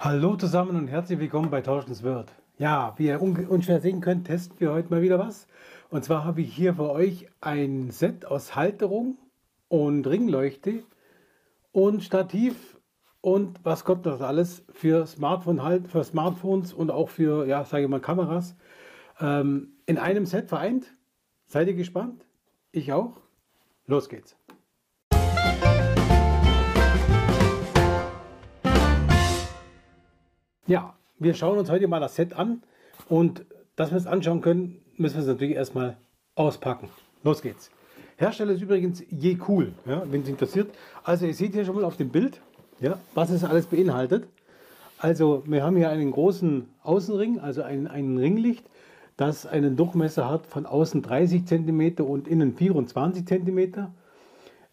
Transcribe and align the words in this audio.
Hallo 0.00 0.36
zusammen 0.36 0.76
und 0.76 0.86
herzlich 0.86 1.18
willkommen 1.18 1.50
bei 1.50 1.60
Tauschens 1.60 2.04
Wirt. 2.04 2.30
Ja, 2.56 2.94
wie 2.98 3.08
ihr 3.08 3.20
unschwer 3.20 3.80
sehen 3.80 4.00
könnt, 4.00 4.28
testen 4.28 4.60
wir 4.60 4.72
heute 4.72 4.90
mal 4.90 5.02
wieder 5.02 5.18
was. 5.18 5.48
Und 5.90 6.04
zwar 6.04 6.24
habe 6.24 6.40
ich 6.40 6.54
hier 6.54 6.74
für 6.74 6.88
euch 6.90 7.26
ein 7.40 7.90
Set 7.90 8.24
aus 8.24 8.54
Halterung 8.54 9.18
und 9.66 10.06
Ringleuchte 10.06 10.84
und 11.72 12.04
Stativ 12.04 12.78
und 13.22 13.58
was 13.64 13.84
kommt 13.84 14.06
das 14.06 14.22
alles 14.22 14.64
für 14.70 15.04
Smartphone 15.04 15.64
halt, 15.64 15.88
für 15.88 16.04
Smartphones 16.04 16.72
und 16.72 16.92
auch 16.92 17.08
für, 17.08 17.44
ja, 17.48 17.64
sage 17.64 17.82
ich 17.82 17.90
mal, 17.90 17.98
Kameras 17.98 18.54
ähm, 19.18 19.72
in 19.86 19.98
einem 19.98 20.26
Set 20.26 20.48
vereint. 20.48 20.94
Seid 21.46 21.66
ihr 21.66 21.74
gespannt? 21.74 22.24
Ich 22.70 22.92
auch. 22.92 23.20
Los 23.86 24.08
geht's. 24.08 24.37
Ja, 30.68 30.92
wir 31.18 31.32
schauen 31.32 31.56
uns 31.56 31.70
heute 31.70 31.88
mal 31.88 31.98
das 31.98 32.14
Set 32.14 32.34
an 32.34 32.62
und 33.08 33.46
dass 33.74 33.90
wir 33.90 33.96
es 33.96 34.06
anschauen 34.06 34.42
können, 34.42 34.82
müssen 34.98 35.14
wir 35.14 35.22
es 35.22 35.26
natürlich 35.26 35.54
erstmal 35.54 35.96
auspacken. 36.34 36.90
Los 37.24 37.40
geht's. 37.40 37.70
Hersteller 38.18 38.52
ist 38.52 38.60
übrigens 38.60 39.02
je 39.08 39.38
cool, 39.48 39.72
ja, 39.86 40.02
wenn 40.10 40.20
es 40.20 40.28
interessiert. 40.28 40.68
Also 41.04 41.24
ihr 41.24 41.32
seht 41.32 41.54
hier 41.54 41.64
schon 41.64 41.74
mal 41.74 41.84
auf 41.84 41.96
dem 41.96 42.10
Bild, 42.10 42.42
ja, 42.80 42.98
was 43.14 43.30
es 43.30 43.44
alles 43.44 43.64
beinhaltet. 43.64 44.28
Also 44.98 45.42
wir 45.46 45.64
haben 45.64 45.74
hier 45.74 45.88
einen 45.88 46.10
großen 46.10 46.68
Außenring, 46.82 47.40
also 47.40 47.62
ein, 47.62 47.86
ein 47.86 48.18
Ringlicht, 48.18 48.66
das 49.16 49.46
einen 49.46 49.74
Durchmesser 49.74 50.28
hat 50.28 50.44
von 50.44 50.66
außen 50.66 51.00
30 51.00 51.46
cm 51.46 51.94
und 52.04 52.28
innen 52.28 52.54
24 52.54 53.24
cm. 53.24 53.58
Äh, 53.58 53.78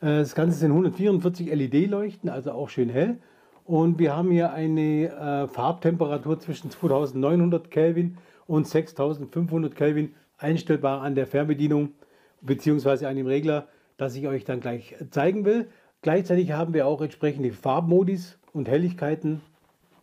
das 0.02 0.36
Ganze 0.36 0.58
sind 0.58 0.72
144 0.72 1.48
LED-Leuchten, 1.48 2.30
also 2.30 2.52
auch 2.52 2.68
schön 2.68 2.90
hell. 2.90 3.18
Und 3.66 3.98
wir 3.98 4.16
haben 4.16 4.30
hier 4.30 4.54
eine 4.54 5.10
äh, 5.10 5.48
Farbtemperatur 5.48 6.40
zwischen 6.40 6.70
2900 6.70 7.72
Kelvin 7.72 8.18
und 8.46 8.68
6500 8.68 9.76
Kelvin 9.76 10.14
einstellbar 10.38 11.02
an 11.02 11.16
der 11.16 11.26
Fernbedienung 11.26 11.94
bzw. 12.42 13.08
an 13.08 13.16
dem 13.16 13.26
Regler, 13.26 13.68
das 13.98 14.16
ich 14.16 14.28
euch 14.28 14.44
dann 14.46 14.60
gleich 14.60 14.96
zeigen 15.10 15.46
will. 15.46 15.68
Gleichzeitig 16.04 16.52
haben 16.52 16.76
wir 16.76 16.86
auch 16.86 17.02
entsprechende 17.02 17.52
Farbmodis 17.52 18.38
und 18.54 18.68
Helligkeiten. 18.70 19.42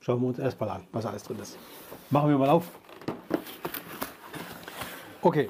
Schauen 0.00 0.20
wir 0.20 0.26
uns 0.26 0.41
erstmal 0.41 0.70
an, 0.70 0.82
was 0.91 1.06
alles 1.06 1.22
drin 1.22 1.38
ist. 1.41 1.56
Machen 2.10 2.30
wir 2.30 2.38
mal 2.38 2.48
auf. 2.48 2.69
Okay. 5.20 5.48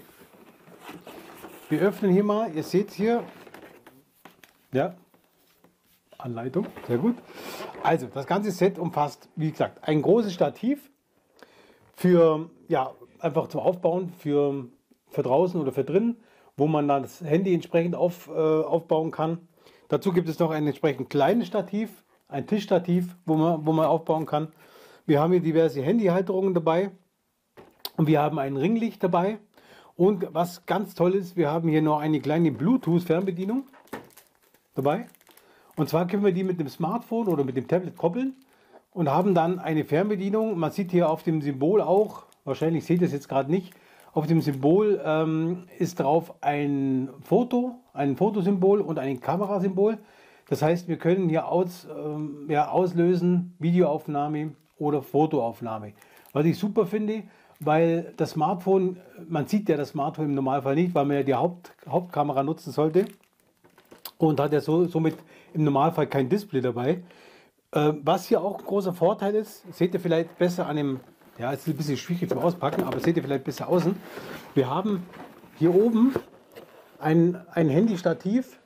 Wir 1.70 1.80
öffnen 1.80 2.12
hier 2.12 2.24
mal, 2.24 2.54
ihr 2.54 2.62
seht 2.62 2.90
hier, 2.90 3.24
ja, 4.74 4.94
Anleitung, 6.18 6.66
sehr 6.86 6.98
gut. 6.98 7.16
Also, 7.82 8.06
das 8.06 8.26
ganze 8.26 8.52
Set 8.52 8.78
umfasst, 8.78 9.28
wie 9.34 9.50
gesagt, 9.50 9.86
ein 9.86 10.02
großes 10.02 10.32
Stativ 10.32 10.90
für, 11.96 12.48
ja, 12.68 12.92
einfach 13.18 13.48
zum 13.48 13.60
Aufbauen, 13.60 14.12
für, 14.18 14.66
für 15.08 15.22
draußen 15.22 15.60
oder 15.60 15.72
für 15.72 15.84
drinnen, 15.84 16.16
wo 16.56 16.66
man 16.66 16.86
dann 16.86 17.02
das 17.02 17.20
Handy 17.22 17.52
entsprechend 17.52 17.96
auf, 17.96 18.28
äh, 18.28 18.32
aufbauen 18.32 19.10
kann. 19.10 19.48
Dazu 19.88 20.12
gibt 20.12 20.28
es 20.28 20.38
noch 20.38 20.50
ein 20.50 20.66
entsprechend 20.66 21.10
kleines 21.10 21.48
Stativ, 21.48 22.04
ein 22.28 22.46
Tischstativ, 22.46 23.16
wo 23.26 23.34
man, 23.34 23.66
wo 23.66 23.72
man 23.72 23.86
aufbauen 23.86 24.26
kann. 24.26 24.48
Wir 25.04 25.20
haben 25.20 25.32
hier 25.32 25.42
diverse 25.42 25.82
Handyhalterungen 25.82 26.54
dabei 26.54 26.92
und 27.96 28.06
wir 28.06 28.20
haben 28.20 28.38
ein 28.38 28.56
Ringlicht 28.56 29.02
dabei. 29.02 29.38
Und 29.96 30.32
was 30.32 30.64
ganz 30.66 30.94
toll 30.94 31.14
ist, 31.14 31.36
wir 31.36 31.50
haben 31.50 31.68
hier 31.68 31.82
noch 31.82 32.00
eine 32.00 32.20
kleine 32.20 32.52
Bluetooth-Fernbedienung 32.52 33.66
dabei. 34.74 35.06
Und 35.76 35.88
zwar 35.88 36.06
können 36.06 36.24
wir 36.24 36.32
die 36.32 36.44
mit 36.44 36.60
dem 36.60 36.68
Smartphone 36.68 37.28
oder 37.28 37.44
mit 37.44 37.56
dem 37.56 37.66
Tablet 37.66 37.96
koppeln 37.96 38.34
und 38.92 39.10
haben 39.10 39.34
dann 39.34 39.58
eine 39.58 39.84
Fernbedienung. 39.84 40.58
Man 40.58 40.70
sieht 40.70 40.90
hier 40.90 41.08
auf 41.08 41.22
dem 41.22 41.40
Symbol 41.40 41.80
auch, 41.80 42.24
wahrscheinlich 42.44 42.84
seht 42.84 43.00
ihr 43.00 43.06
es 43.06 43.12
jetzt 43.12 43.28
gerade 43.28 43.50
nicht, 43.50 43.72
auf 44.12 44.26
dem 44.26 44.42
Symbol 44.42 45.00
ähm, 45.02 45.64
ist 45.78 46.00
drauf 46.00 46.34
ein 46.42 47.08
Foto, 47.22 47.76
ein 47.94 48.16
Fotosymbol 48.16 48.82
und 48.82 48.98
ein 48.98 49.20
Kamerasymbol. 49.20 49.96
Das 50.50 50.60
heißt, 50.60 50.86
wir 50.88 50.98
können 50.98 51.30
hier 51.30 51.48
aus, 51.48 51.86
ähm, 51.88 52.46
ja, 52.50 52.68
auslösen, 52.68 53.54
Videoaufnahme 53.58 54.52
oder 54.78 55.00
Fotoaufnahme. 55.00 55.94
Was 56.34 56.44
ich 56.44 56.58
super 56.58 56.84
finde, 56.84 57.22
weil 57.60 58.12
das 58.18 58.32
Smartphone, 58.32 58.98
man 59.26 59.46
sieht 59.46 59.70
ja 59.70 59.78
das 59.78 59.90
Smartphone 59.90 60.26
im 60.26 60.34
Normalfall 60.34 60.74
nicht, 60.74 60.94
weil 60.94 61.06
man 61.06 61.16
ja 61.16 61.22
die 61.22 61.34
Haupt, 61.34 61.72
Hauptkamera 61.88 62.42
nutzen 62.42 62.70
sollte 62.70 63.06
und 64.28 64.40
hat 64.40 64.52
ja 64.52 64.60
so, 64.60 64.86
somit 64.86 65.16
im 65.52 65.64
Normalfall 65.64 66.06
kein 66.06 66.28
Display 66.28 66.60
dabei. 66.60 67.02
Äh, 67.72 67.92
was 68.02 68.26
hier 68.26 68.40
auch 68.42 68.58
ein 68.58 68.64
großer 68.64 68.92
Vorteil 68.92 69.34
ist, 69.34 69.64
seht 69.74 69.94
ihr 69.94 70.00
vielleicht 70.00 70.38
besser 70.38 70.66
an 70.66 70.76
dem, 70.76 71.00
ja, 71.38 71.52
ist 71.52 71.66
ein 71.66 71.76
bisschen 71.76 71.96
schwierig 71.96 72.28
zum 72.28 72.38
Auspacken, 72.38 72.84
aber 72.84 73.00
seht 73.00 73.16
ihr 73.16 73.22
vielleicht 73.22 73.44
besser 73.44 73.68
außen. 73.68 73.96
Wir 74.54 74.68
haben 74.68 75.06
hier 75.58 75.74
oben 75.74 76.14
ein, 76.98 77.40
ein 77.52 77.68
Handy-Stativ 77.68 78.58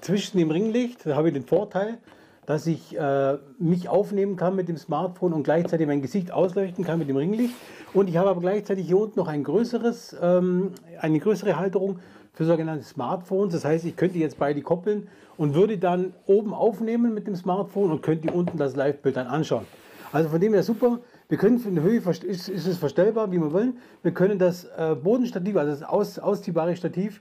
zwischen 0.00 0.38
dem 0.38 0.50
Ringlicht. 0.50 1.04
Da 1.04 1.16
habe 1.16 1.28
ich 1.28 1.34
den 1.34 1.44
Vorteil, 1.44 1.98
dass 2.46 2.66
ich 2.66 2.96
äh, 2.96 3.38
mich 3.58 3.88
aufnehmen 3.88 4.36
kann 4.36 4.56
mit 4.56 4.68
dem 4.68 4.76
Smartphone 4.76 5.32
und 5.32 5.42
gleichzeitig 5.42 5.86
mein 5.86 6.00
Gesicht 6.00 6.32
ausleuchten 6.32 6.84
kann 6.84 6.98
mit 6.98 7.08
dem 7.08 7.16
Ringlicht. 7.16 7.54
Und 7.92 8.08
ich 8.08 8.16
habe 8.16 8.30
aber 8.30 8.40
gleichzeitig 8.40 8.86
hier 8.86 8.98
unten 8.98 9.18
noch 9.18 9.28
ein 9.28 9.44
größeres, 9.44 10.16
ähm, 10.20 10.72
eine 11.00 11.18
größere 11.18 11.58
Halterung 11.58 11.98
für 12.32 12.44
sogenannte 12.44 12.84
Smartphones. 12.84 13.52
Das 13.52 13.64
heißt, 13.64 13.84
ich 13.84 13.96
könnte 13.96 14.18
jetzt 14.18 14.38
beide 14.38 14.62
koppeln 14.62 15.08
und 15.36 15.54
würde 15.54 15.78
dann 15.78 16.14
oben 16.26 16.54
aufnehmen 16.54 17.12
mit 17.12 17.26
dem 17.26 17.34
Smartphone 17.34 17.90
und 17.90 18.02
könnte 18.02 18.32
unten 18.32 18.58
das 18.58 18.76
Live-Bild 18.76 19.16
dann 19.16 19.26
anschauen. 19.26 19.66
Also 20.12 20.28
von 20.28 20.40
dem 20.40 20.54
her 20.54 20.62
super. 20.62 21.00
Wir 21.28 21.38
können 21.38 21.60
in 21.66 21.74
der 21.74 21.82
Höhe 21.82 21.98
ist, 21.98 22.48
ist 22.48 22.66
es 22.66 22.78
verstellbar, 22.78 23.32
wie 23.32 23.38
wir 23.38 23.52
wollen. 23.52 23.78
Wir 24.02 24.12
können 24.12 24.38
das 24.38 24.64
äh, 24.76 24.94
Bodenstativ, 24.94 25.56
also 25.56 25.72
das 25.72 25.82
aus, 25.82 26.18
ausziehbare 26.20 26.76
Stativ, 26.76 27.20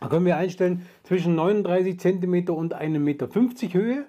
da 0.00 0.08
können 0.08 0.24
wir 0.24 0.36
einstellen 0.36 0.86
zwischen 1.02 1.34
39 1.34 2.00
cm 2.00 2.48
und 2.48 2.74
1,50 2.74 2.98
Meter 2.98 3.28
Höhe. 3.34 4.06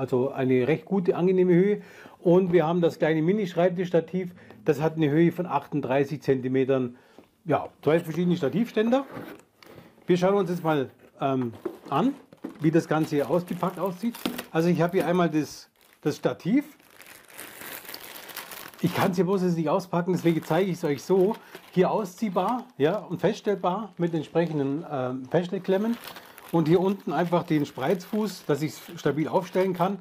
Also 0.00 0.30
eine 0.30 0.66
recht 0.66 0.86
gute, 0.86 1.14
angenehme 1.14 1.52
Höhe. 1.52 1.82
Und 2.20 2.54
wir 2.54 2.66
haben 2.66 2.80
das 2.80 2.98
kleine 2.98 3.20
Mini-Schreibtischstativ, 3.20 4.34
das 4.64 4.80
hat 4.80 4.96
eine 4.96 5.10
Höhe 5.10 5.30
von 5.30 5.44
38 5.44 6.22
cm 6.22 6.94
ja, 7.44 7.68
zwei 7.82 8.00
verschiedene 8.00 8.34
Stativständer. 8.34 9.04
Wir 10.06 10.16
schauen 10.16 10.36
uns 10.36 10.48
jetzt 10.48 10.64
mal 10.64 10.88
ähm, 11.20 11.52
an, 11.90 12.14
wie 12.60 12.70
das 12.70 12.88
Ganze 12.88 13.16
hier 13.16 13.28
ausgepackt 13.28 13.78
aussieht. 13.78 14.14
Also 14.50 14.70
ich 14.70 14.80
habe 14.80 14.96
hier 14.96 15.06
einmal 15.06 15.28
das, 15.28 15.68
das 16.00 16.16
Stativ. 16.16 16.64
Ich 18.80 18.94
kann 18.94 19.10
es 19.10 19.16
hier 19.16 19.26
bloß 19.26 19.42
jetzt 19.42 19.58
nicht 19.58 19.68
auspacken, 19.68 20.14
deswegen 20.14 20.42
zeige 20.42 20.70
ich 20.70 20.78
es 20.78 20.84
euch 20.84 21.02
so. 21.02 21.36
Hier 21.72 21.90
ausziehbar 21.90 22.64
ja, 22.78 23.00
und 23.00 23.20
feststellbar 23.20 23.92
mit 23.98 24.14
entsprechenden 24.14 24.82
ähm, 24.90 25.26
Feststellklemmen. 25.26 25.98
Und 26.52 26.68
hier 26.68 26.80
unten 26.80 27.12
einfach 27.12 27.44
den 27.44 27.64
Spreizfuß, 27.64 28.44
dass 28.46 28.62
ich 28.62 28.72
es 28.72 29.00
stabil 29.00 29.28
aufstellen 29.28 29.72
kann. 29.72 29.98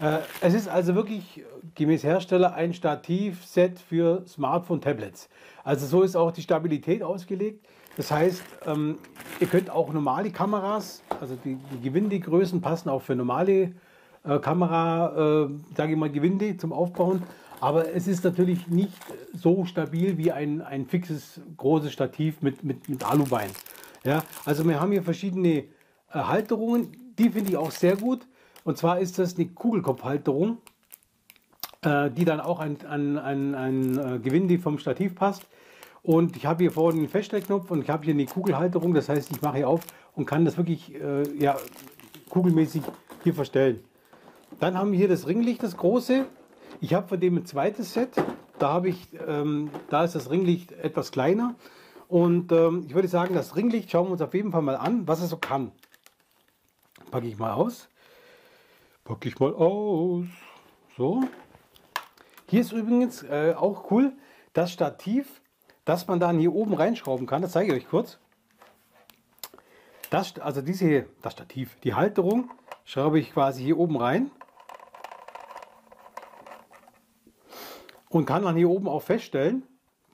Äh, 0.00 0.18
es 0.40 0.54
ist 0.54 0.68
also 0.68 0.94
wirklich 0.94 1.44
gemäß 1.74 2.04
Hersteller 2.04 2.54
ein 2.54 2.72
Stativset 2.72 3.78
für 3.80 4.24
Smartphone-Tablets. 4.26 5.28
Also 5.64 5.86
so 5.86 6.02
ist 6.02 6.16
auch 6.16 6.30
die 6.30 6.42
Stabilität 6.42 7.02
ausgelegt. 7.02 7.66
Das 7.96 8.12
heißt, 8.12 8.44
ähm, 8.66 8.98
ihr 9.40 9.48
könnt 9.48 9.70
auch 9.70 9.92
normale 9.92 10.30
Kameras, 10.30 11.02
also 11.20 11.36
die, 11.44 11.56
die 11.72 11.80
Gewindegrößen 11.80 12.60
passen 12.60 12.90
auch 12.90 13.02
für 13.02 13.16
normale 13.16 13.72
äh, 14.24 14.38
Kamera, 14.38 15.46
äh, 15.46 15.48
sage 15.76 15.92
ich 15.92 15.98
mal, 15.98 16.10
Gewinde 16.10 16.56
zum 16.56 16.72
Aufbauen. 16.72 17.24
Aber 17.60 17.92
es 17.92 18.06
ist 18.06 18.22
natürlich 18.22 18.68
nicht 18.68 18.92
so 19.34 19.64
stabil 19.64 20.16
wie 20.16 20.30
ein, 20.30 20.62
ein 20.62 20.86
fixes 20.86 21.40
großes 21.56 21.92
Stativ 21.92 22.40
mit, 22.40 22.62
mit, 22.62 22.88
mit 22.88 23.04
Alubein. 23.04 23.50
Ja, 24.04 24.22
also 24.44 24.64
wir 24.64 24.80
haben 24.80 24.92
hier 24.92 25.02
verschiedene 25.02 25.64
Halterungen, 26.10 27.14
die 27.18 27.30
finde 27.30 27.50
ich 27.50 27.56
auch 27.56 27.70
sehr 27.70 27.96
gut. 27.96 28.26
Und 28.64 28.78
zwar 28.78 29.00
ist 29.00 29.18
das 29.18 29.36
eine 29.36 29.46
Kugelkopfhalterung, 29.46 30.58
äh, 31.82 32.10
die 32.10 32.24
dann 32.24 32.40
auch 32.40 32.60
an, 32.60 32.76
an, 32.88 33.18
an 33.18 33.54
ein 33.54 33.98
äh, 33.98 34.18
Gewinde 34.18 34.58
vom 34.58 34.78
Stativ 34.78 35.14
passt. 35.14 35.46
Und 36.02 36.36
ich 36.36 36.46
habe 36.46 36.64
hier 36.64 36.72
vorne 36.72 36.98
einen 36.98 37.08
Feststellknopf 37.08 37.70
und 37.70 37.82
ich 37.82 37.90
habe 37.90 38.04
hier 38.04 38.14
eine 38.14 38.26
Kugelhalterung. 38.26 38.94
Das 38.94 39.08
heißt, 39.08 39.30
ich 39.30 39.42
mache 39.42 39.58
hier 39.58 39.68
auf 39.68 39.82
und 40.14 40.26
kann 40.26 40.44
das 40.44 40.56
wirklich 40.56 40.94
äh, 40.94 41.22
ja, 41.38 41.56
kugelmäßig 42.30 42.82
hier 43.24 43.34
verstellen. 43.34 43.80
Dann 44.60 44.76
haben 44.76 44.92
wir 44.92 44.98
hier 44.98 45.08
das 45.08 45.26
Ringlicht, 45.26 45.62
das 45.62 45.76
große. 45.76 46.26
Ich 46.80 46.94
habe 46.94 47.08
von 47.08 47.20
dem 47.20 47.36
ein 47.36 47.46
zweites 47.46 47.92
Set. 47.92 48.10
Da, 48.58 48.70
habe 48.70 48.88
ich, 48.88 49.08
ähm, 49.26 49.70
da 49.90 50.04
ist 50.04 50.14
das 50.14 50.30
Ringlicht 50.30 50.72
etwas 50.72 51.12
kleiner. 51.12 51.54
Und 52.08 52.52
ähm, 52.52 52.84
ich 52.86 52.94
würde 52.94 53.08
sagen, 53.08 53.34
das 53.34 53.54
Ringlicht 53.54 53.90
schauen 53.90 54.06
wir 54.06 54.12
uns 54.12 54.22
auf 54.22 54.34
jeden 54.34 54.50
Fall 54.50 54.62
mal 54.62 54.76
an, 54.76 55.06
was 55.06 55.20
es 55.20 55.30
so 55.30 55.36
kann. 55.36 55.72
Packe 57.10 57.26
ich 57.26 57.38
mal 57.38 57.52
aus. 57.52 57.88
Packe 59.04 59.28
ich 59.28 59.38
mal 59.38 59.52
aus. 59.54 60.26
So. 60.96 61.24
Hier 62.46 62.60
ist 62.60 62.72
übrigens 62.72 63.22
äh, 63.22 63.54
auch 63.56 63.90
cool, 63.90 64.12
das 64.52 64.72
Stativ, 64.72 65.42
das 65.84 66.06
man 66.06 66.20
dann 66.20 66.38
hier 66.38 66.54
oben 66.54 66.74
reinschrauben 66.74 67.26
kann. 67.26 67.42
Das 67.42 67.52
zeige 67.52 67.74
ich 67.74 67.82
euch 67.82 67.88
kurz. 67.88 68.18
Das, 70.10 70.38
also 70.38 70.62
diese, 70.62 71.06
das 71.22 71.34
Stativ, 71.34 71.76
die 71.80 71.94
Halterung 71.94 72.50
schraube 72.84 73.18
ich 73.18 73.32
quasi 73.32 73.62
hier 73.62 73.78
oben 73.78 73.96
rein. 73.96 74.30
und 78.08 78.24
kann 78.24 78.42
dann 78.42 78.56
hier 78.56 78.70
oben 78.70 78.88
auch 78.88 79.02
feststellen, 79.02 79.62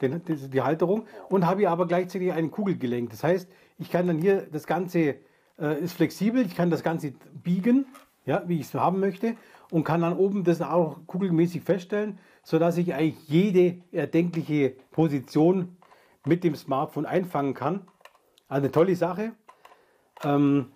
den, 0.01 0.25
die, 0.25 0.49
die 0.49 0.63
Halterung, 0.63 1.07
und 1.29 1.47
habe 1.47 1.61
hier 1.61 1.71
aber 1.71 1.87
gleichzeitig 1.87 2.33
einen 2.33 2.51
Kugelgelenk. 2.51 3.11
Das 3.11 3.25
heißt, 3.25 3.49
ich 3.79 3.91
kann 3.91 4.07
dann 4.07 4.19
hier, 4.19 4.47
das 4.51 4.67
Ganze 4.67 5.17
äh, 5.59 5.81
ist 5.81 5.95
flexibel, 5.95 6.45
ich 6.45 6.55
kann 6.55 6.71
das 6.71 6.83
Ganze 6.83 7.13
biegen, 7.43 7.87
ja, 8.27 8.43
wie 8.47 8.61
ich 8.61 8.67
es 8.67 8.75
haben 8.75 9.01
möchte, 9.01 9.37
und 9.71 9.85
kann 9.85 10.03
dann 10.03 10.17
oben 10.17 10.45
das 10.45 10.61
auch 10.63 10.99
kugelmäßig 11.07 11.63
feststellen, 11.63 12.19
sodass 12.43 12.77
ich 12.77 12.95
eigentlich 12.95 13.29
jede 13.29 13.83
erdenkliche 13.93 14.77
Position 14.91 15.77
mit 16.25 16.45
dem 16.45 16.55
Smartphone 16.55 17.07
einfangen 17.07 17.55
kann. 17.55 17.87
Also 18.49 18.65
eine 18.65 18.73
tolle 18.73 18.97
Sache. 18.97 19.33
Ähm, 20.23 20.73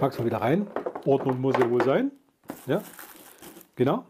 pack's 0.00 0.18
mal 0.18 0.24
wieder 0.24 0.40
rein. 0.40 0.66
Ordnung 1.04 1.40
muss 1.40 1.56
ja 1.58 1.68
wohl 1.70 1.82
sein. 1.84 2.12
Ja, 2.66 2.82
genau. 3.76 4.04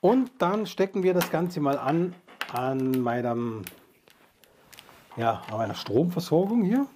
Und 0.00 0.30
dann 0.38 0.66
stecken 0.66 1.02
wir 1.02 1.14
das 1.14 1.30
Ganze 1.30 1.60
mal 1.60 1.78
an 1.78 2.14
an 2.52 3.00
meinem 3.00 3.62
ja, 5.16 5.42
an 5.50 5.58
meiner 5.58 5.74
Stromversorgung 5.74 6.62
hier. 6.62 6.86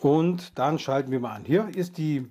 Und 0.00 0.58
dann 0.58 0.78
schalten 0.78 1.10
wir 1.10 1.20
mal 1.20 1.34
an. 1.34 1.44
Hier 1.44 1.68
ist 1.74 1.98
die, 1.98 2.30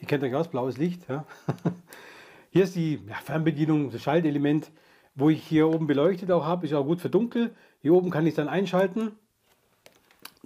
ihr 0.00 0.06
kennt 0.06 0.22
euch 0.22 0.34
aus, 0.34 0.48
blaues 0.48 0.76
Licht. 0.76 1.08
Ja. 1.08 1.24
Hier 2.50 2.64
ist 2.64 2.76
die 2.76 3.00
ja, 3.06 3.14
Fernbedienung, 3.24 3.90
das 3.90 4.02
Schaltelement, 4.02 4.70
wo 5.14 5.28
ich 5.30 5.46
hier 5.46 5.68
oben 5.68 5.86
beleuchtet 5.86 6.30
auch 6.30 6.44
habe. 6.44 6.66
Ist 6.66 6.72
auch 6.72 6.84
gut 6.84 7.00
für 7.00 7.10
dunkel. 7.10 7.54
Hier 7.82 7.92
oben 7.92 8.10
kann 8.10 8.26
ich 8.26 8.34
dann 8.34 8.48
einschalten. 8.48 9.12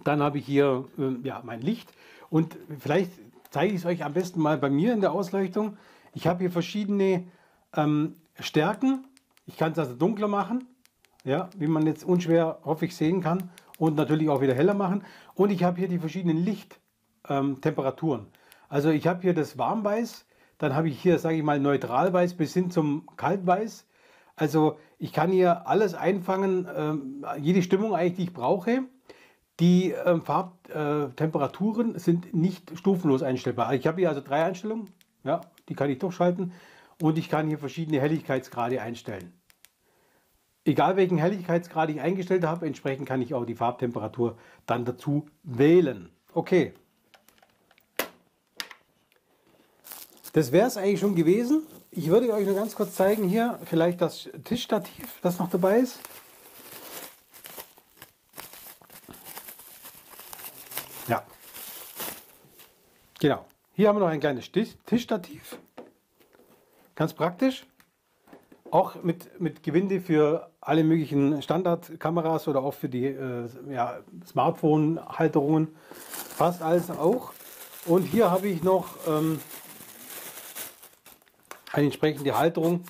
Dann 0.03 0.21
habe 0.21 0.39
ich 0.39 0.47
hier 0.47 0.85
äh, 0.99 1.27
ja, 1.27 1.43
mein 1.45 1.61
Licht. 1.61 1.93
Und 2.29 2.57
vielleicht 2.81 3.13
zeige 3.51 3.75
ich 3.75 3.81
es 3.81 3.87
euch 3.87 4.05
am 4.05 4.15
besten 4.15 4.41
mal 4.41 4.59
bei 4.59 4.71
mir 4.71 4.93
in 4.93 5.01
der 5.01 5.13
Ausleuchtung. 5.13 5.77
Ich 6.15 6.27
habe 6.27 6.41
hier 6.41 6.51
verschiedene 6.51 7.25
ähm, 7.75 8.17
Stärken. 8.41 9.05
Ich 9.47 9.57
kann 9.57 9.73
es 9.73 9.79
also 9.79 9.95
dunkler 9.95 10.29
machen, 10.29 10.67
ja, 11.25 11.51
wie 11.57 11.67
man 11.67 11.87
jetzt 11.87 12.05
unschwer 12.05 12.59
hoffe 12.65 12.87
ich 12.87 12.97
sehen 12.97 13.21
kann. 13.21 13.51
Und 13.83 13.97
natürlich 13.97 14.29
auch 14.29 14.41
wieder 14.41 14.55
heller 14.55 14.75
machen. 14.75 15.03
Und 15.35 15.51
ich 15.51 15.65
habe 15.65 15.81
hier 15.81 15.89
die 15.89 15.99
verschiedenen 15.99 16.37
Lichttemperaturen. 16.37 18.21
Ähm, 18.21 18.27
also 18.69 18.91
ich 18.91 19.09
habe 19.09 19.23
hier 19.23 19.35
das 19.35 19.59
Warmweiß, 19.59 20.25
dann 20.59 20.77
habe 20.77 20.89
ich 20.89 21.03
hier, 21.03 21.19
sage 21.19 21.35
ich 21.35 21.43
mal, 21.43 21.59
Neutralweiß 21.59 22.35
bis 22.35 22.55
hin 22.55 22.71
zum 22.71 23.09
Kaltweiß. 23.17 23.89
Also 24.37 24.79
ich 24.99 25.13
kann 25.13 25.33
hier 25.33 25.67
alles 25.67 25.95
einfangen, 25.95 26.69
ähm, 26.73 27.27
jede 27.41 27.61
Stimmung 27.61 27.93
eigentlich, 27.93 28.15
die 28.15 28.23
ich 28.23 28.33
brauche. 28.33 28.85
Die 29.59 29.91
ähm, 29.91 30.23
Farbtemperaturen 30.23 31.97
äh, 31.97 31.99
sind 31.99 32.33
nicht 32.33 32.79
stufenlos 32.79 33.25
einstellbar. 33.25 33.75
Ich 33.75 33.89
habe 33.89 33.99
hier 33.99 34.11
also 34.11 34.21
drei 34.21 34.45
Einstellungen, 34.45 34.91
ja, 35.25 35.41
die 35.69 35.75
kann 35.75 35.91
ich 35.91 35.99
durchschalten 35.99 36.53
und 37.01 37.19
ich 37.19 37.29
kann 37.29 37.49
hier 37.49 37.59
verschiedene 37.59 38.01
Helligkeitsgrade 38.01 38.81
einstellen. 38.81 39.33
Egal 40.65 40.97
welchen 40.97 41.19
Helligkeitsgrad 41.19 41.91
ich 41.91 42.01
eingestellt 42.01 42.45
habe, 42.45 42.67
entsprechend 42.67 43.09
kann 43.09 43.21
ich 43.21 43.35
auch 43.35 43.45
die 43.45 43.57
Farbtemperatur 43.57 44.39
dann 44.65 44.85
dazu 44.85 45.29
wählen. 45.43 46.11
Okay. 46.35 46.73
Das 50.33 50.53
wäre 50.53 50.69
es 50.69 50.77
eigentlich 50.77 51.01
schon 51.01 51.17
gewesen. 51.17 51.67
Ich 51.91 52.09
würde 52.09 52.33
euch 52.33 52.47
nur 52.47 52.55
ganz 52.55 52.75
kurz 52.75 52.95
zeigen 52.95 53.29
hier, 53.29 53.59
vielleicht 53.65 54.01
das 54.01 54.31
Tischstativ, 54.45 55.21
das 55.21 55.39
noch 55.39 55.51
dabei 55.51 55.81
ist. 55.81 55.99
Ja. 61.09 61.23
Genau. 63.21 63.45
Hier 63.75 63.89
haben 63.89 63.97
wir 63.97 64.01
noch 64.01 64.09
ein 64.09 64.21
kleines 64.21 64.51
Tischstativ. 64.87 65.59
Ganz 66.95 67.13
praktisch. 67.13 67.67
Auch 68.73 69.03
mit, 69.03 69.39
mit 69.39 69.63
Gewinde 69.63 70.01
für 70.01 70.51
alle 70.63 70.83
möglichen 70.83 71.43
Standardkameras 71.43 72.49
oder 72.49 72.63
auch 72.63 72.73
für 72.73 72.89
die 72.89 73.05
äh, 73.05 73.47
ja, 73.71 73.99
Smartphone-Halterungen. 74.27 75.69
Fast 75.93 76.63
alles 76.63 76.91
auch. 76.91 77.35
Und 77.85 78.05
hier 78.05 78.31
habe 78.31 78.49
ich 78.49 78.63
noch 78.63 78.97
ähm, 79.07 79.41
eine 81.71 81.85
entsprechende 81.85 82.39
Halterung, 82.39 82.85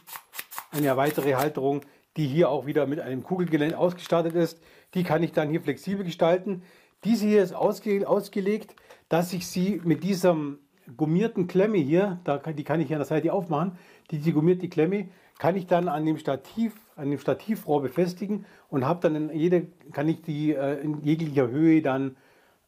eine 0.71 0.97
weitere 0.97 1.35
Halterung, 1.35 1.81
die 2.17 2.29
hier 2.29 2.49
auch 2.49 2.65
wieder 2.65 2.87
mit 2.87 3.01
einem 3.01 3.25
Kugelgelenk 3.25 3.75
ausgestattet 3.75 4.37
ist. 4.37 4.61
Die 4.95 5.03
kann 5.03 5.25
ich 5.25 5.33
dann 5.33 5.51
hier 5.51 5.63
flexibel 5.63 6.05
gestalten. 6.05 6.63
Diese 7.03 7.27
hier 7.27 7.43
ist 7.43 7.55
ausge 7.55 8.09
ausgelegt, 8.09 8.77
dass 9.09 9.33
ich 9.33 9.49
sie 9.49 9.81
mit 9.83 10.05
diesem 10.05 10.61
gummierten 10.97 11.49
Klemme 11.49 11.79
hier, 11.79 12.21
da 12.23 12.39
kann, 12.39 12.55
die 12.55 12.63
kann 12.63 12.81
ich 12.81 12.87
hier 12.87 12.99
an 12.99 13.01
der 13.01 13.07
Seite 13.07 13.33
aufmachen, 13.33 13.77
diese 14.13 14.33
gummierte 14.33 14.69
Klemme 14.69 15.09
kann 15.39 15.57
ich 15.57 15.67
dann 15.67 15.89
an 15.89 16.05
dem 16.07 16.19
Stativ, 16.19 16.75
an 16.97 17.11
dem 17.11 17.19
Stativrohr 17.19 17.83
befestigen 17.83 18.47
und 18.69 18.87
habe 18.87 19.01
dann 19.01 19.17
in 19.17 19.39
jede, 19.39 19.67
kann 19.93 20.09
ich 20.09 20.23
die 20.23 20.55
äh, 20.55 20.81
in 20.81 21.03
jeglicher 21.03 21.49
Höhe 21.49 21.83
dann 21.83 22.17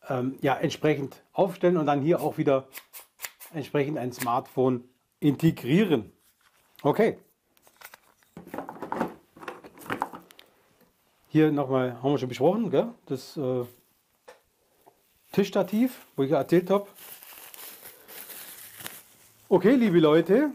ähm, 0.09 0.37
ja, 0.41 0.55
entsprechend 0.55 1.23
aufstellen 1.33 1.77
und 1.77 1.87
dann 1.87 2.01
hier 2.01 2.21
auch 2.21 2.39
wieder 2.39 2.69
entsprechend 3.53 3.99
ein 3.99 4.13
Smartphone 4.13 4.85
integrieren. 5.21 6.13
Okay. 6.83 7.19
Hier 11.29 11.51
nochmal, 11.51 12.01
haben 12.03 12.13
wir 12.13 12.19
schon 12.19 12.29
besprochen, 12.29 12.71
gell? 12.71 12.89
das 13.07 13.37
äh, 13.37 13.65
Tischstativ, 15.33 16.07
wo 16.15 16.23
ich 16.23 16.31
erzählt 16.31 16.71
habe. 16.71 16.87
Okay, 19.49 19.75
liebe 19.75 19.99
Leute, 19.99 20.51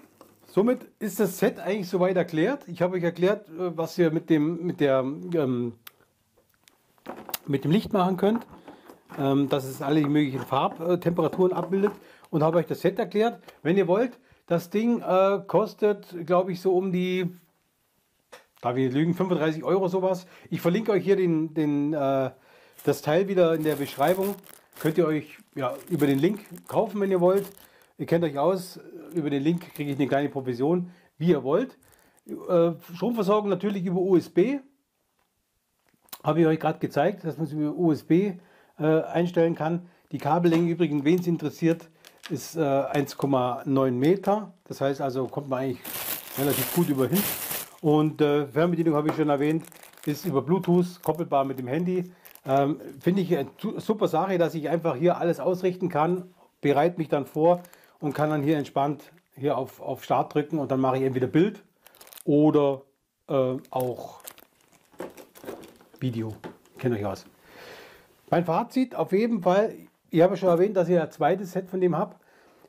somit 0.49 0.85
ist 0.99 1.19
das 1.19 1.37
Set 1.37 1.59
eigentlich 1.59 1.89
soweit 1.89 2.17
erklärt. 2.17 2.67
Ich 2.67 2.81
habe 2.81 2.97
euch 2.97 3.03
erklärt, 3.03 3.47
äh, 3.49 3.77
was 3.77 3.97
ihr 3.97 4.11
mit 4.11 4.29
dem, 4.29 4.65
mit 4.65 4.79
der, 4.79 4.99
ähm, 4.99 5.73
mit 7.47 7.63
dem 7.63 7.71
Licht 7.71 7.93
machen 7.93 8.17
könnt, 8.17 8.45
ähm, 9.17 9.49
dass 9.49 9.65
es 9.65 9.81
alle 9.81 10.01
möglichen 10.01 10.41
Farbtemperaturen 10.41 11.53
abbildet 11.53 11.91
und 12.29 12.43
habe 12.43 12.57
euch 12.57 12.67
das 12.67 12.81
Set 12.81 12.99
erklärt. 12.99 13.41
Wenn 13.63 13.77
ihr 13.77 13.87
wollt, 13.87 14.19
das 14.47 14.69
Ding 14.69 15.01
äh, 15.01 15.39
kostet, 15.45 16.25
glaube 16.25 16.51
ich, 16.51 16.61
so 16.61 16.75
um 16.75 16.91
die, 16.91 17.29
ich 18.61 18.73
nicht 18.75 18.93
lügen, 18.93 19.13
35 19.13 19.63
Euro 19.63 19.87
sowas. 19.87 20.25
Ich 20.49 20.59
verlinke 20.59 20.91
euch 20.91 21.03
hier 21.03 21.15
den, 21.15 21.53
den, 21.53 21.93
äh, 21.93 22.31
das 22.83 23.01
Teil 23.01 23.27
wieder 23.27 23.53
in 23.53 23.63
der 23.63 23.75
Beschreibung. 23.75 24.35
Könnt 24.79 24.97
ihr 24.97 25.05
euch 25.05 25.37
ja, 25.55 25.75
über 25.89 26.07
den 26.07 26.19
Link 26.19 26.39
kaufen, 26.67 26.99
wenn 27.01 27.11
ihr 27.11 27.21
wollt. 27.21 27.45
Ihr 27.99 28.05
kennt 28.05 28.23
euch 28.23 28.37
aus, 28.37 28.79
über 29.13 29.29
den 29.29 29.43
Link 29.43 29.73
kriege 29.73 29.91
ich 29.91 29.97
eine 29.97 30.07
kleine 30.07 30.29
Provision, 30.29 30.89
wie 31.17 31.31
ihr 31.31 31.43
wollt. 31.43 31.77
Äh, 32.25 32.71
Stromversorgung 32.95 33.49
natürlich 33.49 33.85
über 33.85 33.99
USB. 33.99 34.61
Habe 36.23 36.39
ich 36.39 36.47
euch 36.47 36.59
gerade 36.61 36.79
gezeigt, 36.79 37.25
dass 37.25 37.35
man 37.35 37.45
es 37.45 37.51
über 37.51 37.75
USB 37.75 38.11
äh, 38.11 38.37
einstellen 38.77 39.53
kann. 39.53 39.89
Die 40.13 40.17
Kabellänge 40.17 40.71
übrigens, 40.71 41.03
wen 41.03 41.19
es 41.19 41.27
interessiert, 41.27 41.89
ist 42.29 42.55
äh, 42.55 42.61
1,9 42.61 43.91
Meter. 43.91 44.53
Das 44.63 44.79
heißt 44.79 45.01
also, 45.01 45.27
kommt 45.27 45.49
man 45.49 45.59
eigentlich 45.59 45.81
relativ 46.37 46.73
gut 46.73 46.87
über 46.87 47.05
hin. 47.05 47.21
Und 47.81 48.21
äh, 48.21 48.47
Fernbedienung 48.47 48.95
habe 48.95 49.09
ich 49.09 49.15
schon 49.15 49.27
erwähnt, 49.27 49.65
ist 50.05 50.25
über 50.25 50.41
Bluetooth 50.41 51.03
koppelbar 51.03 51.43
mit 51.43 51.59
dem 51.59 51.67
Handy. 51.67 52.09
Ähm, 52.45 52.79
Finde 53.01 53.23
ich 53.23 53.37
eine 53.37 53.49
super 53.75 54.07
Sache, 54.07 54.37
dass 54.37 54.55
ich 54.55 54.69
einfach 54.69 54.95
hier 54.95 55.17
alles 55.17 55.41
ausrichten 55.41 55.89
kann, 55.89 56.33
bereite 56.61 56.97
mich 56.97 57.09
dann 57.09 57.25
vor 57.25 57.61
und 57.99 58.13
kann 58.13 58.29
dann 58.29 58.43
hier 58.43 58.57
entspannt 58.57 59.11
hier 59.35 59.57
auf, 59.57 59.81
auf 59.81 60.03
Start 60.03 60.33
drücken 60.33 60.59
und 60.59 60.71
dann 60.71 60.79
mache 60.79 60.97
ich 60.97 61.03
entweder 61.03 61.27
Bild 61.27 61.63
oder 62.25 62.81
äh, 63.27 63.55
auch 63.69 64.21
Video. 65.99 66.33
Kennt 66.77 66.95
euch 66.95 67.05
aus. 67.05 67.25
Mein 68.29 68.45
Fazit 68.45 68.95
auf 68.95 69.11
jeden 69.11 69.41
Fall, 69.41 69.73
ich 70.09 70.21
habe 70.21 70.37
schon 70.37 70.49
erwähnt, 70.49 70.77
dass 70.77 70.89
ich 70.89 70.99
ein 70.99 71.11
zweites 71.11 71.53
Set 71.53 71.67
von 71.67 71.81
dem 71.81 71.97
habe. 71.97 72.15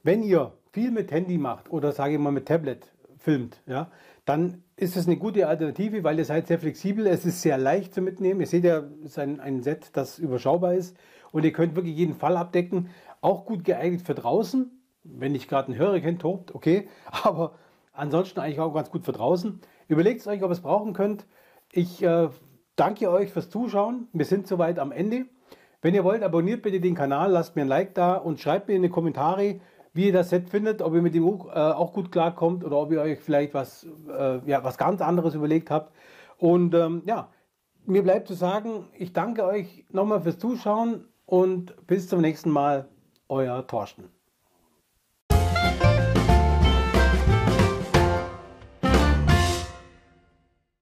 Wenn 0.02 0.22
ihr 0.22 0.52
viel 0.72 0.90
mit 0.90 1.12
Handy 1.12 1.38
macht 1.38 1.70
oder 1.70 1.92
sage 1.92 2.14
ich 2.14 2.18
mal 2.18 2.32
mit 2.32 2.46
Tablet 2.46 2.86
filmt, 3.18 3.60
ja, 3.66 3.90
dann 4.24 4.62
ist 4.76 4.96
es 4.96 5.06
eine 5.06 5.16
gute 5.16 5.48
Alternative, 5.48 6.02
weil 6.04 6.18
ihr 6.18 6.24
seid 6.24 6.46
sehr 6.46 6.58
flexibel. 6.58 7.06
Es 7.06 7.26
ist 7.26 7.42
sehr 7.42 7.58
leicht 7.58 7.92
zu 7.92 8.00
mitnehmen. 8.00 8.40
Ihr 8.40 8.46
seht 8.46 8.64
ja, 8.64 8.78
es 9.00 9.10
ist 9.10 9.18
ein, 9.18 9.40
ein 9.40 9.62
Set, 9.62 9.90
das 9.92 10.18
überschaubar 10.18 10.74
ist 10.74 10.96
und 11.32 11.44
ihr 11.44 11.52
könnt 11.52 11.74
wirklich 11.74 11.96
jeden 11.96 12.14
Fall 12.14 12.36
abdecken. 12.36 12.88
Auch 13.20 13.44
gut 13.44 13.64
geeignet 13.64 14.02
für 14.02 14.14
draußen, 14.14 14.70
wenn 15.04 15.32
nicht 15.32 15.48
gerade 15.48 15.72
ein 15.72 15.78
Hurricane 15.78 16.18
tobt, 16.18 16.54
okay. 16.54 16.88
Aber 17.24 17.52
ansonsten 17.92 18.40
eigentlich 18.40 18.60
auch 18.60 18.72
ganz 18.72 18.90
gut 18.90 19.04
für 19.04 19.12
draußen. 19.12 19.60
Überlegt 19.88 20.26
euch, 20.26 20.42
ob 20.42 20.50
ihr 20.50 20.52
es 20.52 20.60
brauchen 20.60 20.92
könnt. 20.92 21.26
Ich 21.72 22.02
äh, 22.02 22.28
danke 22.76 23.10
euch 23.10 23.30
fürs 23.32 23.50
Zuschauen. 23.50 24.08
Wir 24.12 24.24
sind 24.24 24.46
soweit 24.46 24.78
am 24.78 24.92
Ende. 24.92 25.26
Wenn 25.82 25.94
ihr 25.94 26.04
wollt, 26.04 26.22
abonniert 26.22 26.62
bitte 26.62 26.80
den 26.80 26.94
Kanal, 26.94 27.30
lasst 27.30 27.56
mir 27.56 27.62
ein 27.62 27.68
Like 27.68 27.94
da 27.94 28.14
und 28.16 28.38
schreibt 28.40 28.68
mir 28.68 28.74
in 28.74 28.82
die 28.82 28.90
Kommentare, 28.90 29.60
wie 29.92 30.06
ihr 30.06 30.12
das 30.12 30.30
Set 30.30 30.50
findet, 30.50 30.82
ob 30.82 30.94
ihr 30.94 31.02
mit 31.02 31.14
dem 31.14 31.24
äh, 31.24 31.28
auch 31.28 31.92
gut 31.92 32.12
klarkommt 32.12 32.64
oder 32.64 32.76
ob 32.76 32.92
ihr 32.92 33.00
euch 33.00 33.18
vielleicht 33.20 33.54
was, 33.54 33.86
äh, 34.08 34.38
ja, 34.46 34.62
was 34.62 34.78
ganz 34.78 35.00
anderes 35.00 35.34
überlegt 35.34 35.70
habt. 35.70 35.92
Und 36.38 36.74
ähm, 36.74 37.02
ja, 37.06 37.28
mir 37.86 38.02
bleibt 38.02 38.28
zu 38.28 38.34
sagen, 38.34 38.86
ich 38.96 39.12
danke 39.12 39.44
euch 39.44 39.84
nochmal 39.90 40.20
fürs 40.20 40.38
Zuschauen 40.38 41.08
und 41.26 41.74
bis 41.86 42.08
zum 42.08 42.20
nächsten 42.20 42.50
Mal, 42.50 42.88
euer 43.28 43.66
Torsten. 43.66 44.19